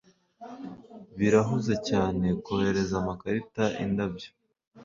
birahuze 1.19 1.73
cyane 1.89 2.25
kohereza 2.43 2.93
amakarita, 3.01 3.63
indabyo, 3.83 4.29